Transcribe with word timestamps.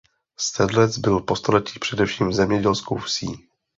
Sedlec 0.37 0.97
byl 0.97 1.19
po 1.19 1.35
staletí 1.35 1.79
především 1.79 2.33
zemědělskou 2.33 2.97
vsí. 2.97 3.47